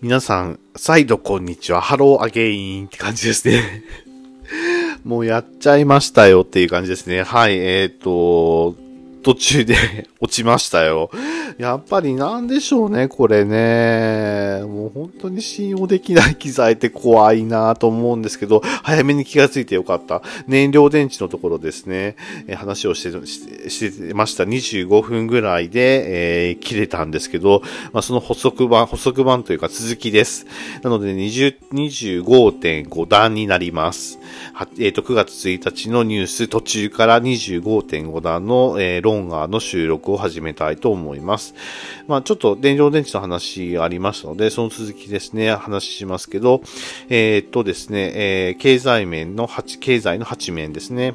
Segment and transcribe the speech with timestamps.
[0.00, 1.80] 皆さん、再度こんにちは。
[1.80, 3.82] Hello again って感じですね。
[5.02, 7.24] もうやっちゃいましたよっていう感じですね。
[7.24, 8.76] はい、えっ、ー、と、
[9.24, 11.10] 途中で落ちましたよ。
[11.58, 14.62] やっぱりなんでしょうね、これね。
[14.64, 20.22] もう本当に信用できない機材って怖いなと思うんですけど、早めに気がついてよかった。
[20.46, 22.16] 燃料電池のところですね、
[22.48, 24.44] え話をしてしてしてました。
[24.44, 27.62] 25分ぐらいで、えー、切れたんですけど、
[27.92, 30.46] まあ、その補足版、補足版というか続きです。
[30.82, 34.18] なので25.5段になります。
[34.78, 41.54] えっ、ー、と、9月1日のニュース途中から25.5段の、えー、ロンガーの収録を始めたいと思います。
[42.06, 46.62] まあ、ちょっと電量電池の話ありましたので、その続きですね、話しますけど、
[47.08, 51.14] えー、っとですね、えー、経済面の8、経済の8面ですね。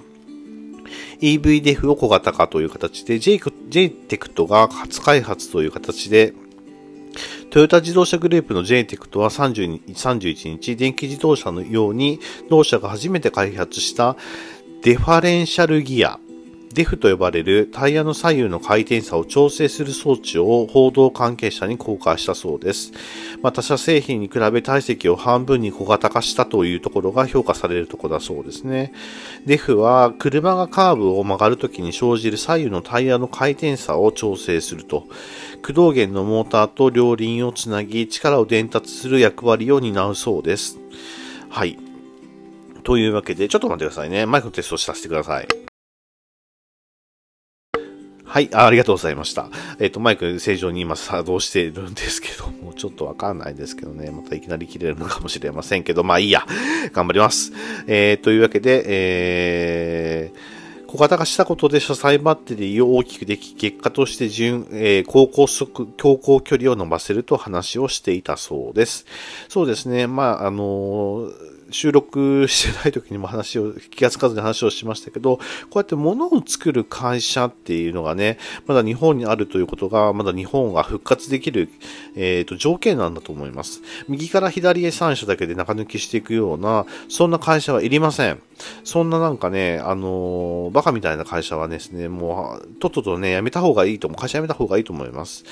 [1.22, 6.34] EV デフを小型化という形で、JTECT が初開発という形で、
[7.50, 12.20] トヨタ自動車グループの JTECT は31日、電気自動車のように、
[12.50, 14.16] 同社が初めて開発した
[14.82, 16.20] デファレンシャルギア
[16.74, 22.92] デフと呼ばれるタイヤの左右の回転差を調整する装置を報道関係者に公開したそうです。
[23.44, 28.92] まあ、他社製品に比べ体積を半分に小型化したというところが評価されるところだそうですね。
[29.46, 35.08] デフは車がカーブを曲がるときに生じる左右のタイヤの回転差を調整すると。
[35.62, 40.80] 駆動源のモーターと両輪をつなぎ力を伝達する役割を担うそうです。
[41.50, 41.78] はい。
[42.84, 44.26] というわけで、ちょっと待ってくださいね。
[44.26, 45.63] マイクのテストをさせてください。
[48.34, 49.48] はいあ、りがとうございました。
[49.78, 56.44] えっ、ー、と、マイク正常に今作動しているんですけども、ちょっとわかんないですけどね、またいきなり切れるのかもしれませんけど、まあいいや。
[56.94, 57.54] 頑張ります。
[57.86, 69.06] えー、というわけで、えー、小型化したことで車載バッテリーを大きくでき、結果として順、えー、高高速、強行距離を伸ばせると話をしていたそうです。
[69.48, 70.08] そうですね。
[70.08, 75.44] まあ、あのー収録してない時にも話を、気がつかずに話をしましたけど、こ
[75.76, 81.70] うやって物を作る会社っていうのがね、まだ日本にあるということが、まだ日本が復活できる、
[82.16, 83.82] えっ、ー、と、条件なんだと思います。
[84.08, 88.40] 右から左へ3社だけで中抜きしていくような、そんな会社はいりません。
[88.84, 94.20] そんななんかね、あのー、バカみたいな会社はですね、もう、とっととね、やめた方がいいと思う。
[94.20, 95.44] 会社辞めた方がいいと思います。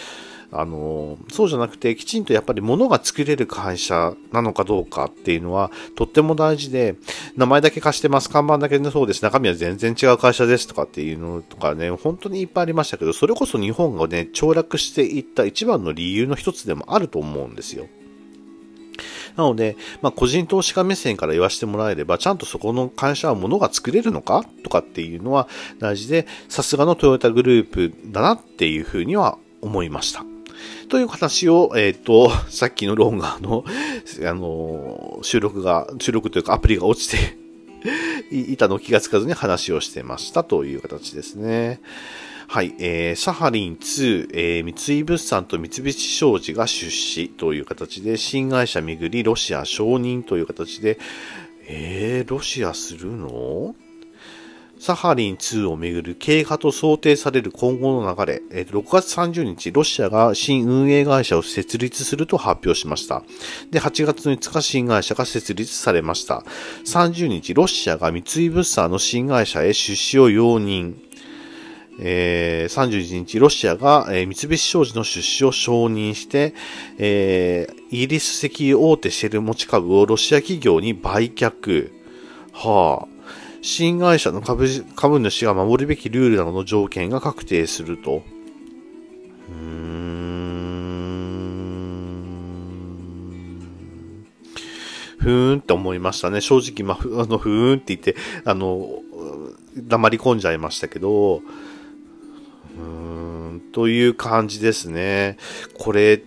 [0.54, 6.96] あの、そうじゃなくて、きちんとやっぱり物が作れる会社なのかどうかっていうのは、とっても大事で、
[7.38, 17.88] 名前だけ貸してます、看板だけでそうです、中身は全然違う会社ですとかっていうのとかね、本当にいっぱいありましたけど、それこそ日本がね、凋落していった一番の理由の一つでもあると思うんですよ。
[19.38, 25.48] なので、まあ、個人投資家目線から言わせてもらえれば、ちゃんとそこの会社は物が作れるのかとかっていうのは
[25.80, 30.31] 大事で、さすがのトヨタグループだなっていうふうには思いました。
[30.90, 33.64] という話を、えっ、ー、と、さっきのロンガーの、
[34.30, 37.38] あの、収録が、収録というかアプリが落ちて
[38.32, 41.80] いたのを気がつかずに話をしてましたという形ですね。
[42.48, 51.00] はい、えー、サハリン2、えー、三井物産と三菱商事が出資という形で、新会社巡りロシア承認という形で、
[51.68, 53.74] えー、ロシアするの？
[54.82, 63.22] サハリン2をめぐる経過と想定される今後の流れ、6月30日、ロシアが新運営会社を設立すると発表しました。
[63.70, 66.44] で、8月5日、新会社が設立されました。
[66.84, 70.96] 30日、ロシアが三井物産の新会社へ出資を容認。
[72.00, 76.56] えー、31日、ロシアが、えー、三菱商事の出資を承認して、
[76.98, 81.92] えー、イギリス石油大手シェル持ち株をロシア企業に売却。
[82.52, 83.11] はあ。
[83.62, 88.24] 新会社の株株主が守るべきルールなどの条件が確定すると。
[89.50, 90.02] うーん。
[95.20, 96.42] ふーんって思いましたね。
[96.42, 99.04] 正直、まあ、 あの、ふーんって言って、あの、
[99.78, 102.84] 黙り込んじゃいましたけど、うー
[103.58, 105.38] ん、という感じですね。
[105.78, 106.24] これ、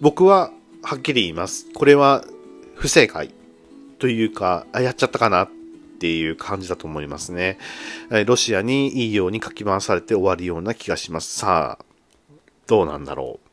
[0.00, 0.50] 僕は
[0.82, 1.68] はっきり言います。
[1.72, 2.24] これは
[2.74, 3.30] 不正解
[4.00, 5.48] というか、あ、やっちゃったかな
[6.04, 7.56] ていう感じだと思いますね。
[8.26, 11.38] ロシアにいいようにかき回されて終わるような気がします。
[11.38, 11.84] さあ、
[12.66, 13.48] どうなんだろう。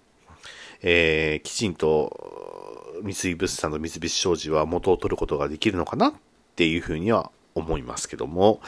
[0.82, 6.14] えー、きちんと三井物産と三菱商事は元を取ることができるのかなっ
[6.58, 8.60] ていうふうには思いますけども、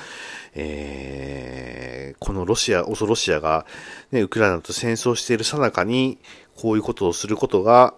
[0.53, 3.65] えー、このロシア、オソロシアが、
[4.13, 6.19] ね、ウクライナと戦争しているさなかに、
[6.55, 7.93] こういうことをすることが、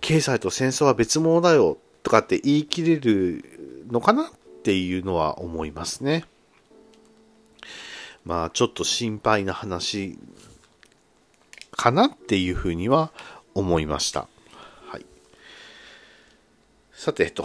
[0.00, 4.26] 経済と戦争は別物だよとかって言い切れるのかなっ
[4.62, 6.24] ていうのは思いますね。
[8.24, 10.18] まあちょっと心配な話
[11.72, 13.10] かなっていうふうには
[13.54, 14.28] 思いました。
[14.86, 15.06] はい。
[16.92, 17.44] さて、えっと、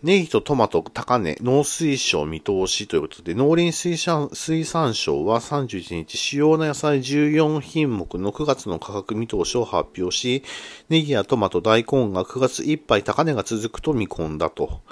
[0.00, 10.44] ネギとトマト高値、農水省見通しということで、農林水産水産省は31日、主要な野菜14品目の9月の価格見通しを発表し、
[10.88, 14.82] ネギやトマト、大根が9月いっぱい高値が続くと見込んだと。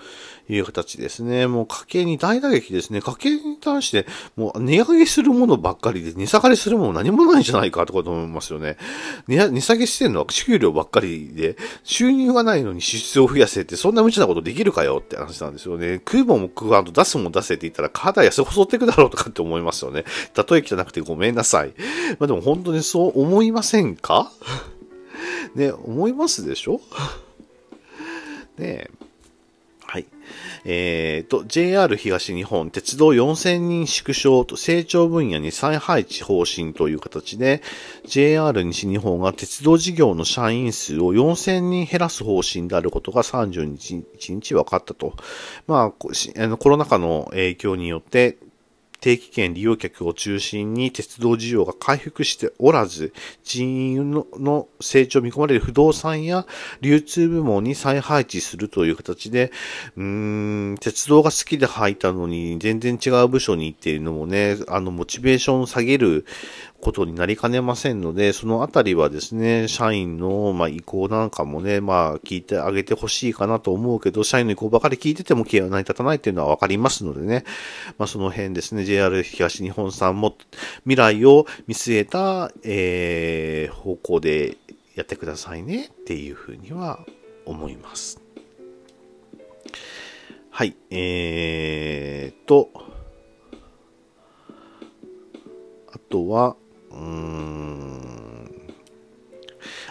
[0.49, 1.47] いう形ですね。
[1.47, 3.01] もう家計に大打撃ですね。
[3.01, 4.07] 家計に対して、
[4.37, 8.77] もう値上げするものばっかりで、値下がりするもの何もないんじゃないかとかと思いますよね。
[9.27, 15.97] 値下げしてるのは給料ばっかりで、収入がないのに支出を増やせって、そんな無茶なことできるかよって話なんですよね。
[15.97, 20.05] 食うもんも食わんと出すもん出せって言ったら、体痩せ細っていくだろうとかって思いますよね。
[20.37, 21.75] 例え汚くてごめんなさい。
[22.19, 24.31] まあでも本当にそう思いませんか？
[25.55, 26.81] ね、思いますでしょ？
[28.59, 28.91] ねえ。
[29.87, 30.07] はい。
[30.65, 37.63] えっ、ー、と、JR 東日本、鉄道4000人縮小と成長分野に再配置方針という形で、
[38.05, 44.05] JR 西日本が鉄道事業の社員数を4000人減らす方針であることが30日
[44.35, 45.15] 日分かったと。
[45.69, 48.39] まあ、コロナ禍の影響によって、
[49.01, 53.13] 定期券利用客を中心に鉄道需要が回復しておらず、
[53.45, 56.47] 人員の成長を見込まれる不動産や
[56.81, 59.53] 流通部門に再配置するという形で、
[59.97, 66.25] うーん、鉄道が好きで入ったのに全然違う部署に行っているのもね、あの、モチベーションを下げる
[66.81, 77.45] ことになりかねませんので、そのあたりはですね、社員の、まあ、意向なんかもね、まあ、聞いてあげてほしいかなと思うけど、社員の意向ばかり聞いてても気が成り立たないっていうのはわかりますのでね、
[77.99, 80.37] まあ、その辺ですね、JR 東日本さんも
[80.85, 84.57] 未来を見据えた、えー、方向で
[84.95, 87.01] やってくださいねっていうふうには
[87.45, 88.21] 思います。
[90.51, 92.71] はい、えーと、
[95.93, 96.57] あとは、
[96.97, 97.37] うーん。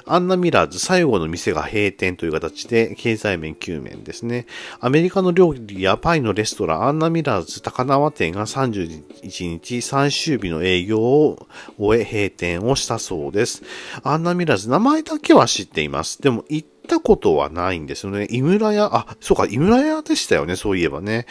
[0.07, 4.45] アンナミラーズ最後の店が閉店という形で経済面9面ですね。
[4.79, 11.47] アメリカの料理やパイのレストランアンナミラーズ高輪店が31日最終日の営業を
[11.79, 13.63] 終え閉店をしたそうです。
[14.03, 16.21] アンナミラーズ名前だけは知っています。
[16.21, 18.27] でも行ったことはないんですよね。
[18.29, 21.25] 井村屋、あ、そうか、井村屋でしたよね、そういえばね。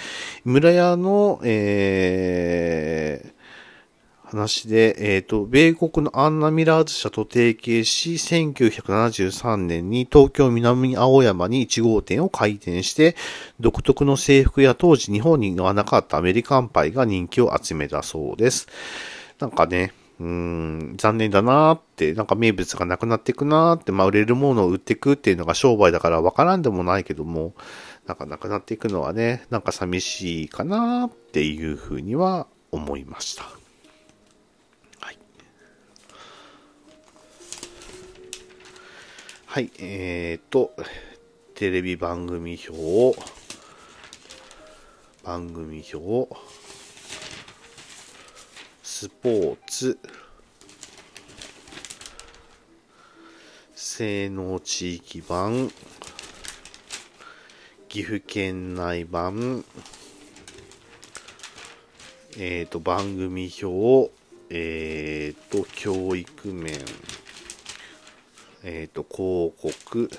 [0.45, 3.34] 井村屋の、えー、
[4.35, 13.17] 話で、えっ、ー、と、米国のアンナミラーズ社と提携し、1973年に東京南青山に1号店を開店して、
[13.61, 18.67] 独特の制服や当時日本にはなかったアメリカンパイが人気を集めたそうです。
[19.39, 27.55] なんかね、うん、残念だなーって、なんか名物がなくなっていくなーって、まあ売れるものを売っていくっていうのが商売だからわからんでもないけども、
[28.07, 33.64] なんかなくなっていくのはね、なんか寂しいかなーっていうふうには思いました。
[39.55, 40.73] はい、えーと、
[41.55, 43.15] テレビ番組表を、
[45.23, 46.29] 番組表、
[48.83, 49.97] スポーツ、
[53.77, 55.71] 性能地域版、
[57.89, 59.65] 岐阜県内版、
[62.37, 64.11] えっ、ー、と、番組表、
[64.51, 66.81] えっ、ー、と、教育面、
[68.67, 70.11] えっ、ー、と、広告、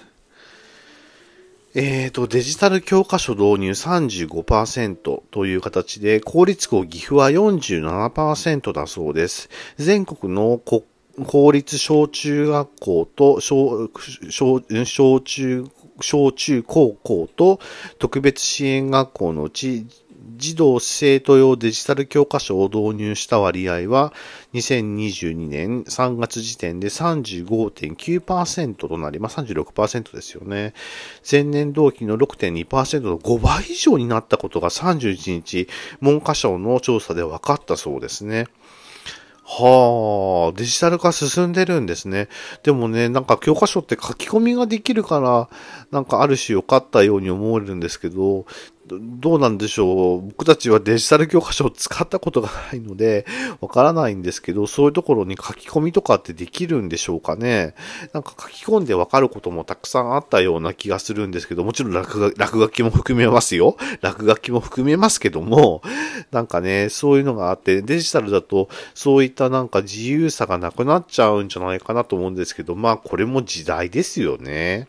[1.73, 9.49] えっ、ー、と、デジタル教科書導入35%という形で、公立校岐阜は47%だそうです。
[9.77, 13.89] 全国の公立小中学校と小
[14.29, 14.61] 小
[15.21, 15.65] 中
[16.01, 17.59] 小中高校と
[17.99, 19.87] 特別支援学校のうち
[20.37, 24.13] 児童生徒用デジタル教科書を導入した割合は、
[24.53, 30.73] 2022年3月時点で35.9%となり、まあ、36%ですよね。
[31.29, 35.67] 前年同期の6.2%の5倍以上になったことが31日、
[36.01, 38.47] 文科省の調査で分かったそうですね。
[39.47, 42.29] はあ、デジタル化進んでるんですね。
[42.63, 45.49] でもね、なんか教科書って書き込みができるから、
[45.91, 48.47] なんかある種良かったように思えるんですけど、
[48.87, 50.21] どうなんでしょう。
[50.27, 53.25] 僕たちはデジタル教科書を使ったことがないので、
[53.59, 57.73] わからないんですけど、そういうところに書き込みとかってできるんでしょうかね。
[58.13, 63.75] なんか書き込んでわかることもたくさんあったような気がするんですけど、もちろん落落書きも含めますよ。
[64.01, 65.81] 落書きも含めますけども、
[66.31, 74.87] なんかね、そういうのがあって、デジタルだと、そういったなんか自由さがなくなっちゃうんじゃないかなと思うんですけど、まあこれも時代ですよね。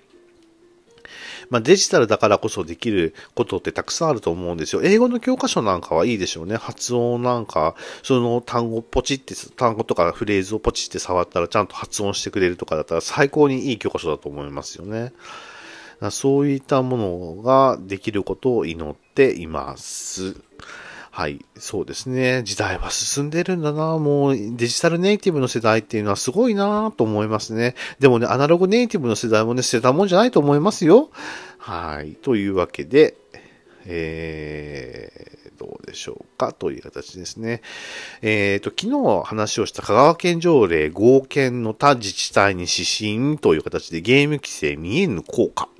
[1.51, 4.83] まあ、デジタルだからこそできることってたくさんあると思うんですよ。
[4.83, 6.57] 英語の教科書なんかはいいでしょうね。
[6.57, 15.13] 発音なんか、その単語ポチって、単語とかフレーズをポチって触ったらちゃんと発音してくれるとかだったら最高にいい教科書だと思いますよね。
[16.11, 16.97] そういったも
[17.37, 20.37] のができることを祈っています。
[21.17, 22.43] はい、そうですね。
[22.43, 23.97] 時代は進んでるんだな。
[23.97, 27.75] もうデジタルネイティブの世代っていうのはすごいなと思いますね。
[27.99, 31.09] でもね、アナログネイティブの世代もね、捨てたもんじゃないと思いますよ。
[31.57, 32.17] はい。
[32.17, 33.17] というわけで、
[33.87, 37.63] えー、どうでしょうかという形ですね。
[38.21, 45.71] えっ、ー、と、昨日話をした香川県条例合憲の他自治体に指針という形でゲーム規制見えぬ効果、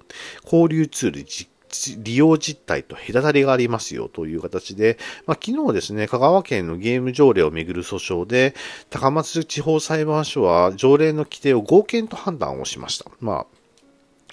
[0.45, 1.51] 交流ツール実
[1.99, 8.55] 利用実態と隔たりがありますよという形で、まあ、昨日ですね、香川県のゲーム条例をめぐる訴訟で、
[8.91, 13.11] 高松地方裁判所は条例の規定を合憲と判断をしました。
[13.21, 13.57] まあ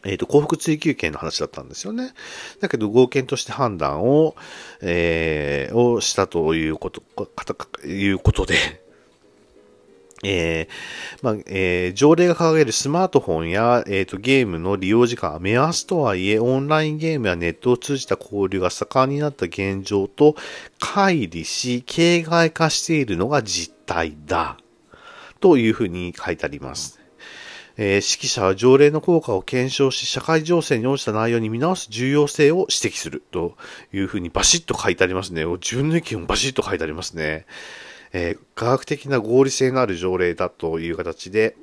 [0.05, 2.13] えっ、ー、と、幸福追求権の話だったんですよね。
[2.59, 4.35] だけど、合憲として判断を、
[4.81, 8.82] えー、をしたということ、かいうことで、
[10.23, 20.35] えー、まあ、えー、条例が掲げるスマートフォンや、えーと、ゲームの利用時間は目安とはいえ、オンラインゲームやネットを通じた交流が盛んになった現状と
[20.79, 24.57] 乖離し、形骸化しているのが実態だ。
[25.39, 27.01] というふうに書いてあります。
[27.75, 33.57] えー、指揮者は条例の効果を検証し、社会情勢に応じた内容に見直す重要性を指摘すると
[33.91, 35.43] いうふうにバシッと書いてありますね。
[35.43, 37.45] 自分の意見もバシッと書いてありますね。
[38.13, 41.55] えー、科学的な合理性のある条例だという形で、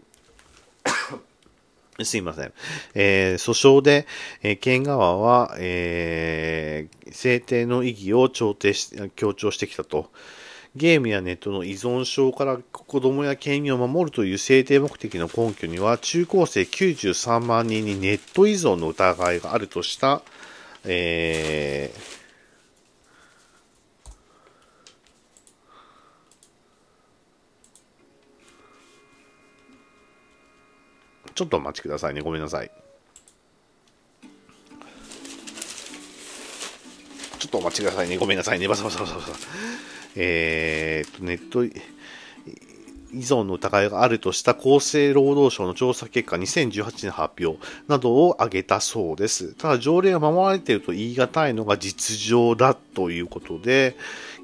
[2.02, 2.52] すいません。
[2.95, 4.07] えー、訴訟で、
[4.42, 10.11] えー、県側は、えー、制定の意義を調停し強調してきたと。
[10.76, 20.23] ゲームやネットの依存症から子供や権利を守るという制定目的の根拠には、中高生93万人にネット依存の疑いがあるとした、
[20.85, 22.20] えー、
[31.41, 32.21] ちょっとお待ちくださいね。
[32.21, 32.71] ごめんなさい。
[37.39, 38.19] ちょっとお待ちくださいね。
[38.19, 38.69] ごめんなさいね。
[38.69, 39.31] バサバサバサバサ。
[40.17, 41.73] えー、っと、ネット依
[43.21, 49.55] 存の疑いがあるとした厚生労働省の調査結果2018年発表などを挙げたそうです。
[49.55, 53.97] ただ条例が守られていると言い難いのが実情だということで、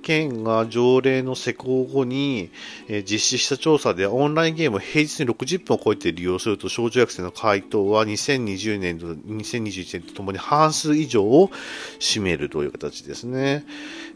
[0.02, 2.50] 県が条例の施行後に、
[2.88, 11.50] え実施した調査でオンラインゲームを平日に60分を超えて利用すると少女学生の回答は2020年と2021年とともに半数以上を
[11.98, 13.64] 占めるという形ですね。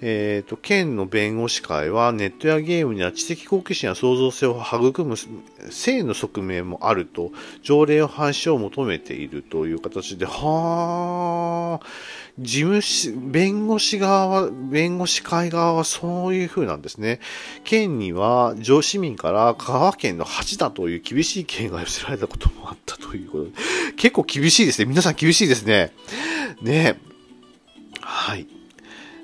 [0.02, 5.16] えっ、ー、と、県の弁護士会はネットやゲームには知的好奇心や創造性を育む
[5.70, 11.86] 性の側面もあると条例を廃止を求めているという形で、はー、
[12.38, 17.20] 事務士、弁護士側は、弁護士会側はそういう風なんですね。
[17.64, 23.50] 県には上市民から香川県の恥だという厳しい意見が寄せられたこともあったということで、
[23.96, 24.86] 結構厳しいですね。
[24.86, 25.92] 皆さん厳しいですね。
[26.62, 26.98] ね
[28.00, 28.59] はい。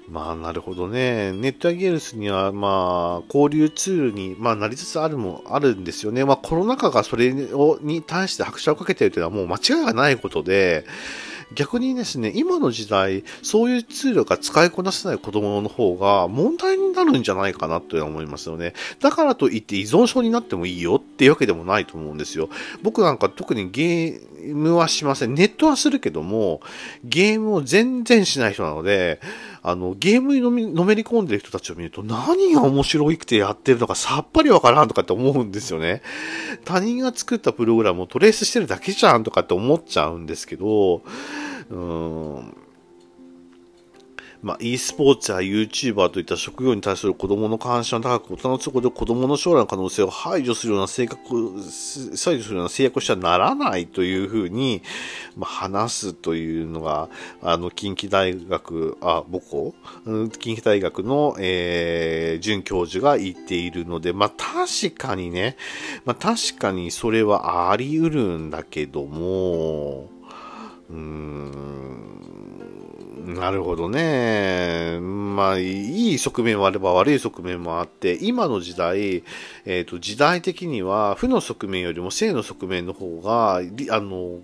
[0.08, 1.32] まあ、なるほどね。
[1.32, 6.24] ネットやゲームスには、まあ、交流ツールに、まあ、なりつつあるも、あるんですよね。
[6.24, 10.84] まあ、コロナ禍がそれを、に対して拍車をかけているというのはもう間違いがないことで、
[11.54, 18.74] 逆にですね、今の時代、そういうツールが使いこなせない子供の方が問題になるんじゃないかなという思いますよね。
[19.00, 22.48] だからといって依存症になってもいいよっていうわけでもないと思うんですよ。
[22.82, 25.34] 僕なんか特にゲームはしません。
[25.34, 26.60] ネットはするけども、
[27.04, 29.20] ゲームを全然しない人なので、
[29.68, 36.02] あの、ゲームにのめのめり込んでる人たちを見ると何が面白いくてやってるのかさっぱりわからんとかって思うんですよね。
[36.64, 41.02] 他人が作ったプログラムをトレースしてるだけじゃんとかって思っちゃうんですけど、
[41.68, 42.56] うん、
[44.46, 54.82] まあ、e スポーツや YouTuber といった職業に対する子供の関心は高く、大人の都合で子供の将来の可能性を排除するような性格、排除するような制約をしてはならないというふうに、
[55.36, 57.08] まあ、話すというのが、
[57.42, 59.74] あの、近畿大学、あ、母校
[60.38, 65.56] 近畿大学の、えー、准教授が言っているので、まあ、確かにね、
[66.04, 70.08] まあ、確かにそれはあり得るんだけども、
[70.88, 71.95] うーん
[73.26, 75.00] なるほどね。
[75.00, 79.24] まあ、いい側面もあれば悪い側面もあって、今の時代、
[79.64, 84.38] えっ、ー、と、時代的には、負の側面よりも正の側面の方が、あの、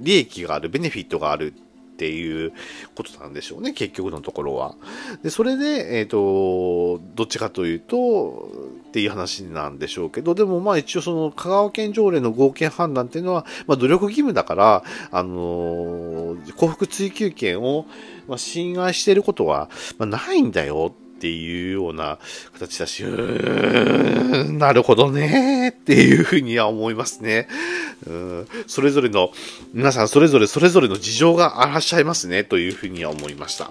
[0.00, 2.52] 利益がある、ベネフィットがあるっていう
[2.94, 4.76] ことなんでしょうね、結局のところは。
[5.24, 8.48] で、それで、えっ、ー、と、どっちかというと、
[8.98, 17.86] っていう話なんでしょうけど、でもまあ一応その香川県条例の合憲判断っていうのは、まあ努力義務だから、あのー、幸福追求権を、
[18.26, 22.18] まあ、侵害していることは、まあ、ないんだよっていうような
[22.54, 27.46] 形だし、うーん、なるほどねっていうふうには思いますね。
[28.04, 29.30] うんそれぞれの、
[29.74, 33.70] 皆さんそれぞれそれぞれの事情があらっしゃいますねというふうには思いました。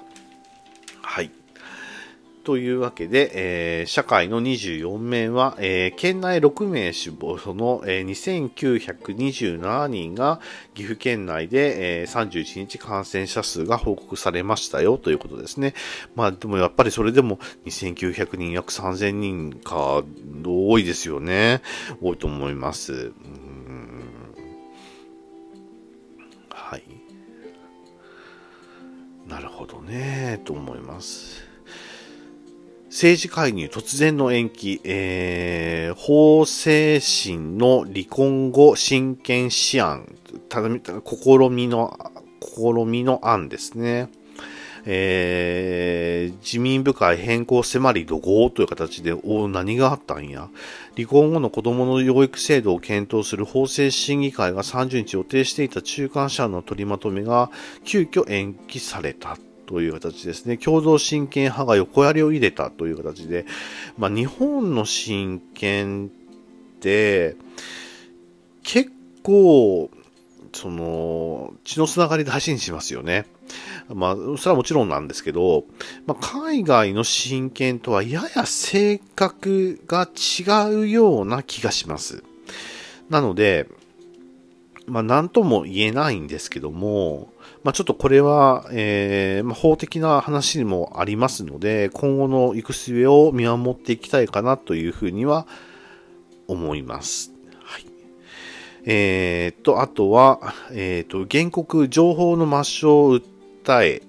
[2.47, 10.39] というわけで、えー、社会の24名は、えー、県内6名死亡その、えー、2927人が
[10.73, 15.73] 岐阜県内で、えー、31日感染者数が報告されましたよということですね。
[16.15, 20.05] まあでもやっぱりそれでも2900人約3000人か
[20.45, 21.61] 多いですよね。
[22.01, 23.11] 多いと思います。
[26.49, 26.83] はい。
[29.27, 31.46] なるほどね、と思います。
[32.89, 40.15] 政治介入突然の延期、えー、法制審の離婚後親権試案、
[40.47, 41.97] ただ試みの、
[42.41, 44.09] 試みの案ですね。
[44.89, 50.47] えー、自民部会変更迫り怒号という形で、お何があったんや。
[50.95, 57.51] 離婚後の子供の養育制度を検討する法制審議会が30日予定していた中間者の取りまとめが
[57.83, 60.57] 急遽延期されたという形ですね。
[60.57, 63.45] 共同親権派が横やりを入れたという形で、
[63.97, 66.09] まあ、日本の親権っ
[66.79, 67.35] て、
[68.63, 69.91] 結構、
[70.53, 73.25] その、血のつながりで発信しますよね。
[73.93, 75.65] まあ、それはもちろんなんですけど、
[76.05, 82.23] まあ、海外の親権とはやや性格が違うような気がします。
[83.09, 83.67] なので、
[84.85, 87.31] まあ、なんとも言えないんですけども、
[87.67, 95.47] まあ、ちょっとこれは、えー、まあ、法的な話にもありますので、今後の行く末を見守っていきたいかなというふうには
[96.47, 97.33] 思います。
[97.61, 97.85] はい。
[98.85, 104.01] えー、と、あとは、えー、と、原告情報の抹消を訴え、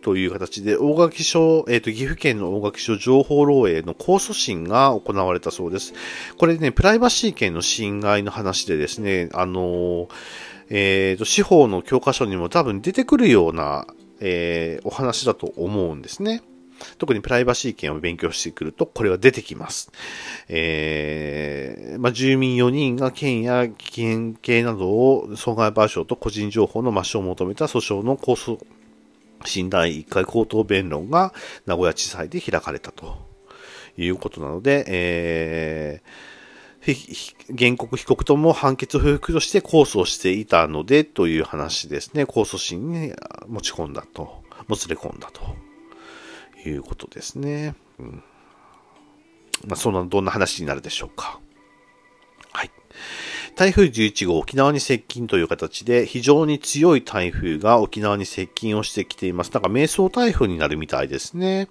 [0.00, 5.92] という形で、大垣署、えっ、ー、と、岐阜県の大垣署情報漏洩の控訴審が行われたそうです。
[6.38, 10.08] これね、プライバシー権の侵害の話でですね、あのー、
[10.70, 13.86] えっ、ー、と、司法の教科書にも多分出てくるような、
[14.20, 16.42] えー、お話だと思うんですね。
[16.98, 19.90] 特にプライバシー権を勉強してくると、これは出てきます。
[20.48, 28.64] えー、まあ、住民4人が県や県警などを損害賠償と個人情報の抹消を求めた訴訟の控訴
[29.44, 31.32] 診断1回口頭弁論が
[31.66, 33.16] 名古屋地裁で開かれたと
[33.96, 36.33] いうことなので、えー
[37.56, 42.24] 原告被告とも判決不服として控訴していたのでという話ですね。
[42.24, 43.14] 控訴審に
[43.46, 45.56] 持ち込んだと、もつれ込んだと
[46.68, 47.74] いうことですね。
[47.98, 48.22] うん、
[49.66, 51.40] まあ、そんな、どんな話になるでしょうか。
[52.52, 52.70] はい。
[53.56, 59.52] 台風11号沖縄に接近という形で非常に強い台風が沖縄に接近をしてきています。
[59.52, 61.68] なんか瞑想台風になるみたいですね。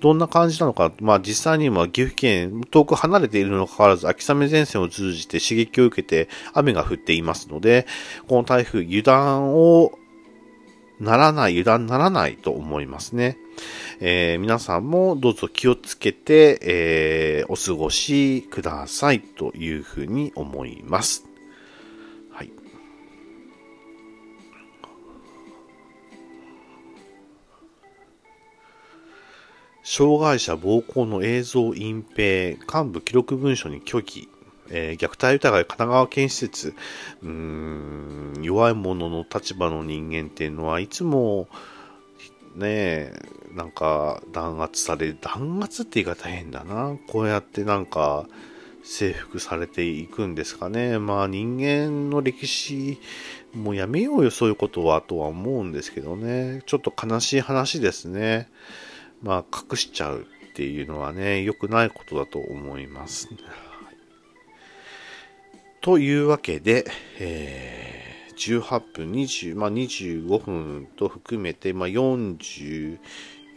[0.00, 7.86] どんな感じなのか、まあ実際には岐阜県遠く離れているのかかわらず秋雨前線を通じて刺激を受けて雨が降っていますので、
[8.26, 9.92] この台風油断を
[11.00, 13.36] ならない、油断ならないと思いますね。
[14.00, 21.24] えー、皆さんもどうぞ気をつけて、えー、お過ごしくださいというふうに思います。
[22.30, 22.52] はい。
[29.82, 34.28] 障害者暴行の映像隠蔽、幹部記録文書に拒否、
[34.70, 36.72] えー、虐待疑い神奈川県施設、
[37.22, 41.48] うーん、弱い者の立場の人間っていうのはいつも、
[42.54, 43.12] ねえ
[43.54, 46.96] なんか弾圧され、弾圧って言い方変だな。
[47.06, 48.26] こうやってなんか
[48.82, 50.98] 征服されていくんですかね。
[50.98, 52.98] まあ人間の歴史、
[53.54, 56.62] もうやめようよそういうことはとは思うんですけどね。
[56.66, 58.48] ちょっと悲しい話ですね。
[59.22, 63.28] まあ隠しちゃうっていうのはね、良くないことだと思います。
[65.80, 66.84] というわけで、
[67.18, 67.98] えー
[68.38, 71.88] 18分20、まあ、25分と含めて、まあ、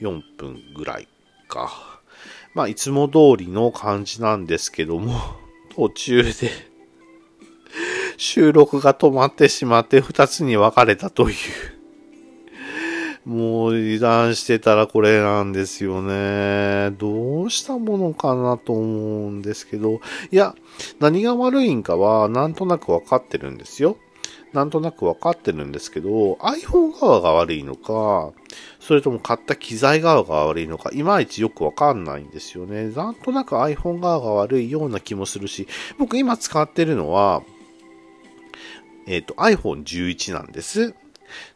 [0.01, 1.07] 4分ぐらい
[1.47, 2.01] か。
[2.53, 5.15] まあ、いつも通りの感じなんですけども、
[5.73, 6.31] 途中で
[8.17, 11.35] 収録が止まってしまって2つに分かれたという
[13.25, 16.91] もう油断してたらこれなんですよね。
[16.97, 20.55] どうしたものかなと思うんですけど、いや、
[20.99, 23.97] 何が悪いんかはなんとなく分かってるんですよ。
[24.53, 28.33] なんとなくわかってるんですけど、iPhone 側が悪いのか、
[28.81, 32.89] それとも買った機材側が悪いのか、いまいちよくわかんないんですよね。
[32.89, 35.67] なんとなく iPhone 側が悪いような気もするし、
[35.99, 37.43] 僕今使ってるのは、
[39.05, 40.95] えっ、ー、と iPhone11 なんです。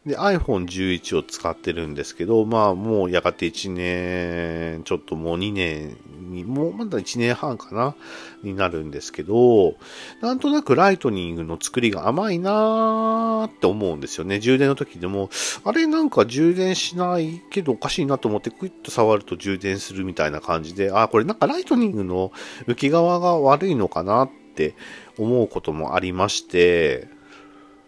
[0.04, 5.96] で、iPhone11 を使ってるんですけど、まあもうやがて1年、ちょっともう2年
[6.30, 7.94] に、もうまだ1年半かな
[8.42, 9.76] になるんですけど、
[10.20, 14.38] なんとなくライトニングの作りが甘いなーって思うんですよね。
[14.38, 15.30] 充電の時でも、
[15.64, 22.32] あれなんか充電しないけどおかしいなと思ってクイッと触ると充電するみたいな感じで、あ、これなんかライトニングの
[22.66, 24.74] 浮き側が悪いのかなって
[25.18, 27.08] 思うこともありまして、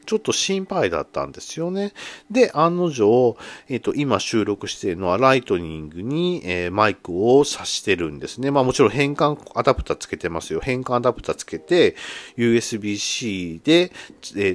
[0.09, 1.93] ちょっと心配だったんですよね。
[2.31, 3.37] で、案の定、
[3.69, 8.51] えっ、ー、と、今収録しているのは Lightning に、えー、マイクを挿してるんですね。
[8.51, 10.61] まあもちろん変換アダプターつけてますよ。
[10.61, 11.95] 変換アダプターつけて、
[12.39, 13.91] USB-C で、えっ、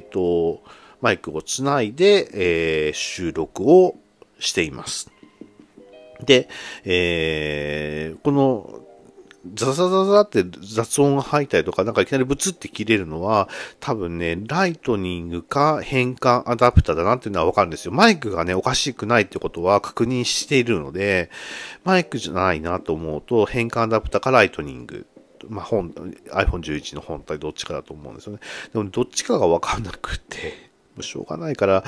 [0.00, 0.64] と、
[1.00, 3.94] マイクをつないで、え収録を
[4.40, 5.12] しています。
[6.24, 6.48] で、
[6.84, 8.83] えー、この
[9.52, 17.92] ザザザザって雑音が入ったりとか、なんかいきなりブツって切れるのは、多分ね、 Lightning か変換アダプターだなっていうのはわかるんですよ。
[17.92, 21.30] マイクがね、おかしくないってことは確認しているので、
[21.84, 25.06] マイクじゃないなと思うと、変換アダプターかライトニング。
[25.48, 28.38] まあ、本、iPhone11 の本体どっちかだと思うんですよね。
[28.72, 31.84] でも、どっちかがわかんなくて、もうしょうがないから、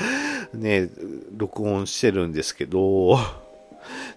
[0.53, 0.91] ね、
[1.37, 3.19] 録音してるんですけど、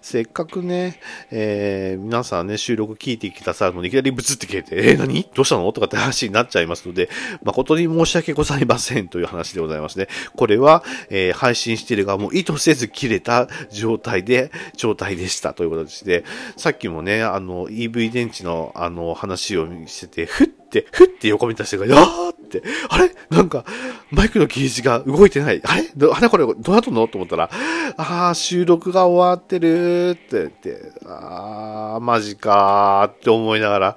[0.02, 5.28] せっかくね、えー、皆さんね、収録聞いてくださるのに、いきなりブツって消えて、えー、何？
[5.34, 5.72] どうしたの？
[5.72, 7.08] とかって話になっちゃいますので、
[7.42, 10.08] 誠に申し訳ございませんという話でございますね。
[10.36, 16.24] これは、えー、配信している側も意図せず切れた状態で、状態でしたということでして、
[16.56, 20.48] さっきもね、あの、EV 電池のあの話をしてて、ふっ、
[20.92, 23.10] ふって横見た人が、やーって、あれ？
[23.30, 23.64] なんか、
[24.10, 25.60] マイクのゲージが動いてない。
[25.64, 25.82] あれ？
[26.12, 26.28] あれ？
[26.28, 27.08] これ、どうなっとんの？
[27.08, 27.50] と思ったら、
[27.96, 33.96] あー、収録が終わってるって言って、あー、マジかーって思いながら、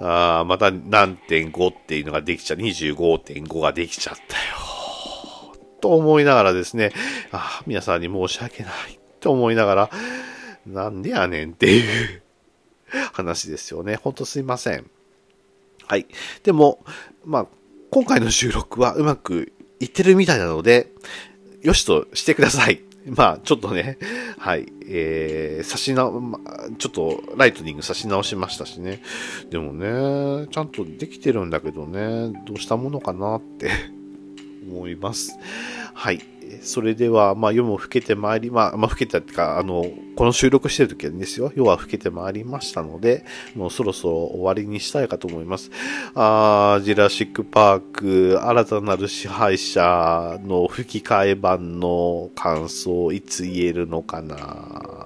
[0.00, 4.24] あー、また何点5っていうのができちゃ、25.5ができちゃったよ。
[5.80, 6.92] と思いながらですね、
[7.32, 9.90] あー、皆さんに申し訳ないと思いながら、
[10.66, 12.22] なんでやねんっていう
[13.12, 13.96] 話ですよね。
[13.96, 14.90] ほんとすいません。
[15.86, 16.06] はい。
[16.42, 16.84] でも、
[17.24, 17.46] まあ、
[17.90, 20.92] 今回の収録はうまくいってるみたいなので、
[21.62, 22.80] よしとしてください。
[23.06, 23.98] まあ、ちょっとね、
[24.38, 26.38] はい、えー、差し直、ま
[26.78, 29.02] ちょっとライトニング差し直しましたしね。
[29.50, 33.70] でもね、ちゃんとできてるんだけどね、どうしたものかなって
[34.66, 35.38] 思います。
[35.92, 36.33] はい。
[36.62, 39.86] それでは、まあ、夜も更けてまいり、まあ、まあ、更けたってか、あの、
[40.16, 41.52] この収録してる時はですよ。
[41.54, 45.70] 夜は更けてまいりましたので、もうそろそろ終わりにしたいかと思います。
[46.14, 55.04] あジュラシックパーク、新たなる支配者の吹き替え版の感想、いつ言えるのかな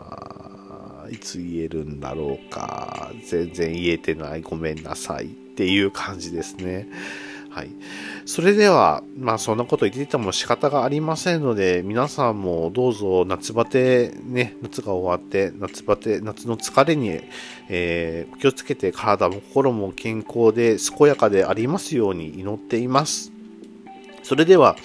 [1.11, 3.13] いつ言えるんだろうか。
[3.25, 4.43] 全然言えてない。
[4.43, 5.27] ごめんなさい。
[5.27, 6.89] っていう感じですね。
[7.51, 7.71] はい。
[8.27, 17.21] それでは、まあそんなこと言ってても仕方がありませんので、皆さんもどうぞ夏バテ、ね、夏が終わって、夏バテ、夏の疲れに、
[17.69, 23.33] えー、気をつけて体も心も健康で健やかでありますように祈っています。
[24.23, 24.77] それでは、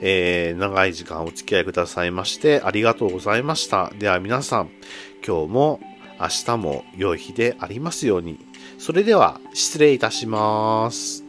[0.00, 3.92] えー、長い時間お付き合いくださいましてありがとうございました。
[3.98, 4.70] では皆さん、
[5.26, 5.80] 今日も
[6.18, 8.38] 明日も良い日でありますように。
[8.78, 11.25] それでは失礼いたします。